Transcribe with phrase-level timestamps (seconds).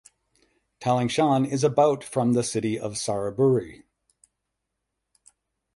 [0.79, 3.83] Taling Chan is about from the city of Saraburi.